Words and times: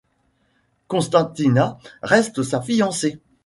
Constantina 0.87 1.77
reste 2.01 2.41
sa 2.41 2.59
fiancée. 2.59 3.19